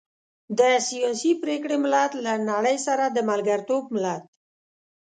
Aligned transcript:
د 0.59 0.61
سياسي 0.87 1.31
پرېکړې 1.43 1.75
ملت، 1.83 2.11
له 2.25 2.33
نړۍ 2.49 2.77
سره 2.87 3.05
د 3.09 3.17
ملګرتوب 3.29 3.83
ملت. 3.95 4.23